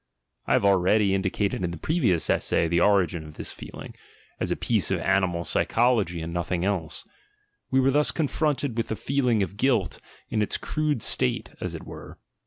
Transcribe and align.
I 0.47 0.53
have 0.53 0.65
already 0.65 1.13
indicated 1.13 1.63
in 1.63 1.69
the 1.69 1.77
previous 1.77 2.27
essay 2.27 2.67
the 2.67 2.79
origin 2.79 3.23
of 3.23 3.35
this 3.35 3.51
feeling— 3.51 3.93
as 4.41 4.49
a 4.49 4.55
piece 4.55 4.89
of 4.89 4.99
animal 4.99 5.43
psychology 5.43 6.21
and 6.23 6.33
nothing 6.33 6.65
else: 6.65 7.07
we 7.69 7.79
were 7.79 7.91
thus 7.91 8.09
confronted 8.09 8.75
with 8.77 8.87
the 8.87 8.95
feeling 8.95 9.43
of 9.43 9.57
"guilt," 9.57 9.99
in 10.27 10.41
its 10.41 10.57
crude 10.57 11.03
state, 11.03 11.51
as 11.61 11.75
it 11.75 11.83
were. 11.83 12.17